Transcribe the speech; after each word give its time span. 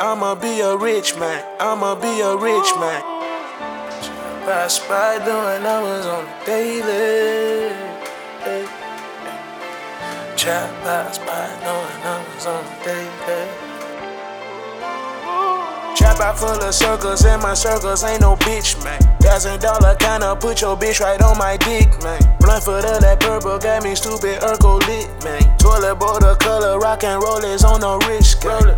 I'ma 0.00 0.36
be 0.36 0.60
a 0.60 0.76
rich 0.76 1.16
man. 1.16 1.44
I'ma 1.58 1.96
be 1.96 2.20
a 2.20 2.36
rich 2.36 2.72
man. 2.78 3.02
Pass 4.46 4.78
by 4.86 5.18
doing 5.18 5.62
numbers 5.64 6.06
on 6.06 6.24
the 6.24 6.46
daily. 6.46 7.74
Hey. 8.44 8.64
Trap 10.36 10.70
pass 10.84 11.18
by 11.18 11.48
doing 11.64 12.04
numbers 12.04 12.46
on 12.46 12.64
the 12.64 12.84
daily. 12.84 13.67
Trap 16.18 16.30
out 16.30 16.38
full 16.40 16.66
of 16.66 16.74
circles, 16.74 17.24
and 17.24 17.40
my 17.40 17.54
circles 17.54 18.02
ain't 18.02 18.22
no 18.22 18.34
bitch, 18.34 18.82
man. 18.82 18.98
Thousand 19.20 19.60
dollar 19.60 19.94
kinda 19.94 20.34
put 20.34 20.60
your 20.60 20.76
bitch 20.76 20.98
right 20.98 21.22
on 21.22 21.38
my 21.38 21.56
dick, 21.56 21.86
man. 22.02 22.18
Blunt 22.40 22.64
for 22.64 22.82
the 22.82 22.98
that 23.00 23.20
purple 23.20 23.56
got 23.56 23.84
me 23.84 23.94
stupid 23.94 24.40
Urkel 24.40 24.80
lit, 24.88 25.06
man. 25.22 25.56
Toilet 25.58 25.94
bowl 25.94 26.18
the 26.18 26.34
color, 26.40 26.80
rock 26.80 27.04
and 27.04 27.22
roll 27.22 27.44
is 27.44 27.62
on 27.62 27.82
the 27.82 27.98
wrist, 28.08 28.42
girl. 28.42 28.74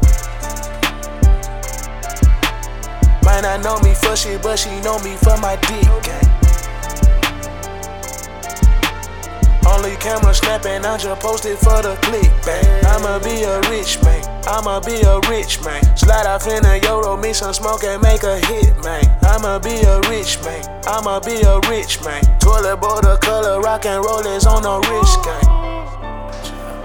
Might 3.24 3.41
not 3.41 3.64
know 3.64 3.80
me 3.80 3.95
for 3.95 4.14
shit, 4.14 4.42
but 4.42 4.59
she 4.59 4.78
know 4.83 4.98
me 4.98 5.16
for 5.16 5.38
my 5.38 5.56
dick, 5.56 5.88
gang. 6.05 6.41
Only 9.66 9.97
camera 9.97 10.34
snapping, 10.34 10.84
I'm 10.84 10.98
just 10.98 11.22
posted 11.22 11.56
for 11.56 11.80
the 11.80 11.97
click, 12.02 12.30
bang. 12.45 12.84
I'ma 12.84 13.19
be 13.20 13.30
rich 13.30 13.30
I'ma 14.46 14.80
be 14.80 15.00
a 15.02 15.20
rich 15.28 15.62
man. 15.62 15.82
Slide 15.96 16.26
off 16.26 16.46
in 16.46 16.64
a 16.64 16.78
Euro, 16.86 17.16
me 17.16 17.32
some 17.32 17.52
smoke 17.52 17.84
and 17.84 18.02
make 18.02 18.22
a 18.22 18.38
hit, 18.46 18.76
man. 18.82 19.04
I'ma 19.22 19.58
be 19.58 19.80
a 19.82 20.00
rich 20.08 20.42
man, 20.42 20.64
I'ma 20.86 21.20
be 21.20 21.40
a 21.42 21.60
rich 21.68 22.02
man. 22.04 22.22
Toilet 22.38 22.76
bowl 22.80 23.00
the 23.00 23.16
color, 23.20 23.60
rock 23.60 23.86
and 23.86 24.04
roll 24.04 24.26
is 24.26 24.46
on 24.46 24.62
the 24.62 24.78
rich 24.90 25.16
gang. 25.24 25.44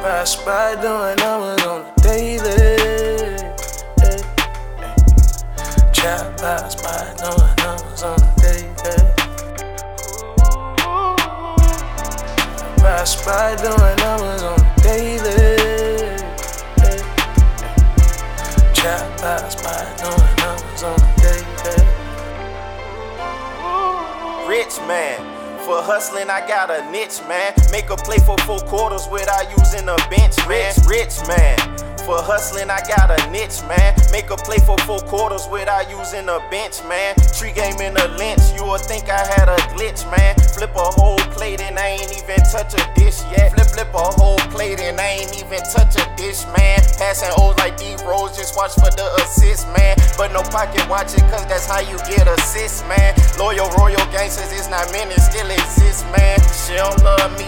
Pass 0.02 0.36
by 0.44 0.76
doing 0.76 1.16
numbers 1.18 1.66
on 1.66 1.84
the 1.84 1.92
daily. 2.02 2.46
Hey, 4.02 4.22
pass 6.38 6.76
by 6.76 7.14
doing 7.18 7.56
numbers 7.58 8.04
on 8.04 8.18
the 8.20 8.28
daily. 8.38 8.76
Pass 12.78 13.16
by 13.26 13.56
doing 13.56 13.96
numbers 13.98 14.44
on 14.44 14.65
hey. 18.86 18.98
Trap 18.98 19.18
pass 19.20 19.56
by 19.64 19.82
doing 19.98 20.36
numbers 20.38 20.84
on 20.84 20.98
the 21.00 21.08
daily. 21.22 21.46
Rich 24.48 24.78
man. 24.88 25.20
For 25.66 25.82
hustling, 25.82 26.30
I 26.30 26.48
got 26.48 26.70
a 26.70 26.86
niche, 26.92 27.22
man. 27.28 27.54
Make 27.72 27.90
a 27.90 27.98
play 27.98 28.20
for 28.20 28.38
four 28.46 28.60
quarters 28.60 29.08
without 29.12 29.50
using 29.58 29.90
a 29.90 29.96
bench, 30.10 30.38
man. 30.48 30.74
Rich, 30.78 30.86
Rich 30.86 31.28
man. 31.28 31.58
For 32.06 32.22
hustling, 32.22 32.70
I 32.70 32.86
got 32.86 33.10
a 33.10 33.18
niche, 33.34 33.66
man. 33.66 33.98
Make 34.14 34.30
a 34.30 34.38
play 34.38 34.62
for 34.62 34.78
four 34.86 35.02
quarters 35.10 35.50
without 35.50 35.90
using 35.90 36.30
a 36.30 36.38
bench, 36.54 36.78
man. 36.86 37.18
Tree 37.34 37.50
game 37.50 37.82
in 37.82 37.98
a 37.98 38.08
lynch, 38.14 38.46
you 38.54 38.62
would 38.62 38.86
think 38.86 39.10
I 39.10 39.26
had 39.26 39.50
a 39.50 39.58
glitch, 39.74 40.06
man. 40.14 40.38
Flip 40.54 40.70
a 40.70 40.88
whole 41.02 41.18
plate 41.34 41.66
and 41.66 41.80
I 41.80 41.98
ain't 41.98 42.14
even 42.14 42.38
touch 42.54 42.78
a 42.78 42.86
dish 42.94 43.26
yet. 43.34 43.58
Flip, 43.58 43.66
flip 43.74 43.90
a 43.98 44.06
whole 44.22 44.38
plate 44.54 44.80
and 44.86 45.02
I 45.02 45.18
ain't 45.18 45.34
even 45.34 45.66
touch 45.74 45.98
a 45.98 46.06
dish, 46.14 46.46
man. 46.54 46.78
Passing 47.02 47.34
O's 47.42 47.58
like 47.58 47.74
D 47.76 47.98
Rose, 48.06 48.38
just 48.38 48.56
watch 48.56 48.78
for 48.78 48.94
the 48.94 49.10
assist, 49.26 49.66
man. 49.74 49.98
But 50.14 50.30
no 50.30 50.44
pocket 50.44 50.86
watching, 50.88 51.26
cause 51.34 51.50
that's 51.50 51.66
how 51.66 51.82
you 51.82 51.98
get 52.06 52.30
assists, 52.30 52.86
man. 52.86 53.18
Loyal 53.42 53.66
royal 53.82 54.06
gangsters 54.14 54.54
it's 54.54 54.70
not 54.70 54.86
many, 54.94 55.18
still 55.18 55.50
exist, 55.50 56.06
man. 56.14 56.38
Me, 56.70 56.82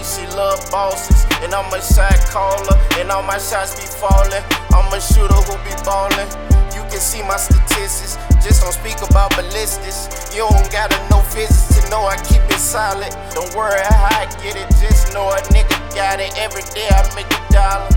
she 0.08 0.26
love 0.32 0.58
bosses. 0.70 1.24
And 1.44 1.52
I'm 1.54 1.72
a 1.72 1.80
shot 1.80 2.16
caller, 2.32 2.76
and 2.98 3.10
all 3.10 3.22
my 3.22 3.38
shots 3.38 3.76
be 3.76 3.86
falling. 3.86 4.42
I'm 4.72 4.92
a 4.92 5.00
shooter 5.00 5.40
who 5.46 5.54
be 5.62 5.74
ballin'. 5.84 6.28
You 6.74 6.82
can 6.88 7.00
see 7.00 7.22
my 7.22 7.36
statistics, 7.36 8.16
just 8.42 8.62
don't 8.62 8.72
speak 8.72 8.96
about 9.02 9.36
ballistics. 9.36 10.08
You 10.34 10.48
don't 10.48 10.72
gotta 10.72 10.96
know 11.10 11.20
physics 11.20 11.68
to 11.76 11.90
know 11.90 12.06
I 12.06 12.16
keep 12.24 12.42
it 12.48 12.58
solid. 12.58 13.12
Don't 13.34 13.54
worry 13.54 13.80
how 13.84 14.18
I 14.18 14.24
get 14.42 14.56
it, 14.56 14.68
just 14.80 15.12
know 15.12 15.28
a 15.28 15.40
nigga 15.52 15.76
got 15.94 16.20
it. 16.20 16.32
Every 16.38 16.62
day 16.74 16.88
I 16.88 17.02
make 17.14 17.30
a 17.30 17.52
dollar. 17.52 17.88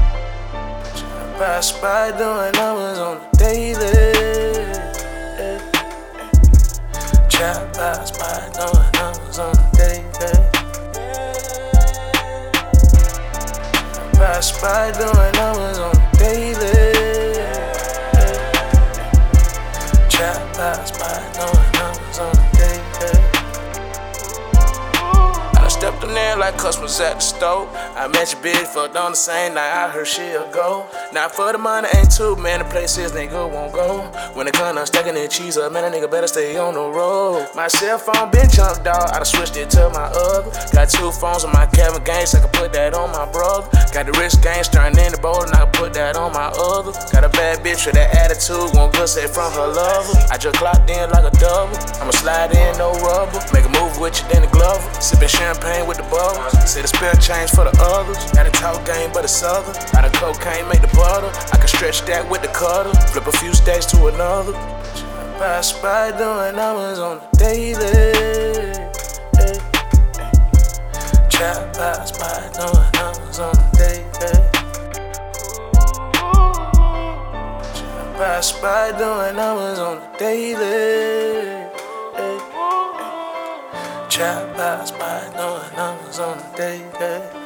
Pass 1.37 1.71
by 1.79 2.11
doing 2.11 2.51
numbers 2.53 2.99
on 2.99 3.19
the 3.19 3.37
daily. 3.37 4.51
Trap 7.29 7.73
by 7.73 8.49
doing 8.53 8.90
by 14.61 14.91
doing 14.91 15.31
numbers 15.33 15.79
on 15.79 16.00
in 26.17 26.39
like 26.39 26.57
customers 26.57 26.99
at 26.99 27.15
the 27.15 27.19
store. 27.19 27.67
I 27.95 28.07
met 28.07 28.31
your 28.33 28.41
bitch, 28.41 28.67
fucked 28.67 28.95
on 28.95 29.11
the 29.11 29.17
same 29.17 29.55
night. 29.55 29.71
I 29.71 29.89
heard 29.89 30.07
she'll 30.07 30.49
go. 30.51 30.87
Now 31.13 31.27
for 31.29 31.51
the 31.51 31.57
money 31.57 31.87
ain't 31.95 32.11
too 32.11 32.35
many 32.35 32.63
places 32.65 33.11
nigga 33.11 33.49
won't 33.49 33.73
go. 33.73 34.01
When 34.33 34.47
it 34.47 34.53
come 34.53 34.75
to 34.75 34.85
stacking 34.85 35.15
that 35.15 35.31
cheese 35.31 35.57
up, 35.57 35.71
man, 35.71 35.83
a 35.85 35.95
nigga 35.95 36.09
better 36.09 36.27
stay 36.27 36.57
on 36.57 36.73
the 36.73 36.81
road. 36.81 37.47
My 37.55 37.67
cell 37.67 37.97
phone 37.97 38.31
been 38.31 38.49
jumped 38.49 38.87
out. 38.87 39.11
I 39.11 39.15
done 39.15 39.25
switched 39.25 39.57
it 39.57 39.69
to 39.71 39.89
my 39.89 40.07
other. 40.11 40.51
Got 40.71 40.89
two 40.89 41.11
phones 41.11 41.43
on 41.43 41.51
my 41.53 41.65
Kevin 41.67 42.01
so 42.25 42.37
I 42.37 42.41
can 42.41 42.49
put 42.51 42.73
that 42.73 42.93
on 42.93 43.11
my 43.11 43.25
brother. 43.31 43.67
Got 43.93 44.05
the 44.05 44.13
wrist 44.19 44.41
gang 44.41 44.63
starting 44.63 44.97
in 44.99 45.11
the 45.11 45.17
bowl, 45.17 45.43
and 45.43 45.53
I 45.53 45.65
can 45.65 45.71
put 45.73 45.93
that 45.93 46.15
on 46.15 46.33
my 46.33 46.47
other. 46.55 46.91
Got 47.11 47.23
a 47.23 47.29
bad 47.29 47.59
bitch 47.59 47.85
with 47.85 47.95
that 47.95 48.15
attitude, 48.15 48.71
won't 48.73 48.93
good 48.93 49.07
set 49.09 49.29
from 49.29 49.51
her 49.53 49.67
lover. 49.67 50.13
I 50.31 50.37
just 50.37 50.55
clocked 50.55 50.89
in 50.89 51.09
like 51.11 51.25
a 51.25 51.33
double. 51.37 51.75
I'ma 51.99 52.11
slide 52.11 52.55
in, 52.55 52.77
no 52.77 52.93
rubber. 53.01 53.39
Make 53.53 53.65
a 53.65 53.73
move 53.75 53.99
with 53.99 54.21
you, 54.21 54.27
then 54.29 54.41
the 54.43 54.51
glove. 54.51 54.81
Sipping 55.01 55.27
champagne 55.27 55.87
with 55.87 55.97
the 55.97 56.00
bubbles. 56.09 56.53
Say 56.69 56.81
the 56.81 56.87
spell 56.87 57.15
change 57.15 57.51
for 57.51 57.65
the 57.65 57.75
others. 57.81 58.31
Got 58.31 58.47
a 58.47 58.51
talk 58.51 58.85
game, 58.85 59.11
but 59.13 59.23
it's 59.23 59.33
southern. 59.33 59.75
Out 59.95 60.05
of 60.05 60.13
cocaine, 60.13 60.67
make 60.67 60.81
the 60.81 60.87
butter. 60.95 61.31
I 61.53 61.57
can 61.57 61.67
stretch 61.67 62.01
that 62.03 62.29
with 62.29 62.41
the 62.41 62.49
cutter. 62.49 62.93
Flip 63.11 63.27
a 63.27 63.31
few 63.31 63.53
states 63.53 63.85
to 63.91 64.07
another. 64.07 64.53
By 65.81 66.11
doing 66.11 66.55
numbers 66.55 66.99
on 66.99 67.19
the 67.19 67.37
daily. 67.37 68.13
Hey. 69.37 69.57
Trap 71.29 71.73
by 71.73 72.49
doing 72.53 72.91
numbers 72.93 73.39
on 73.39 73.53
the 73.53 73.63
daily. 73.73 74.51
Pass 78.17 78.51
by 78.61 78.91
doing 78.91 79.35
numbers 79.35 79.79
on 79.79 79.95
the 79.99 80.07
daily. 80.19 81.00
Hey, 84.21 84.27
hey. 84.27 84.33
Trap 84.33 84.55
pass 84.55 84.91
by 84.91 85.19
doing 85.35 85.75
numbers 85.75 86.19
on 86.19 86.37
the 86.37 86.55
daily. 86.55 87.40